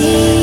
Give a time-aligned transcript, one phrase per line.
[0.00, 0.35] me.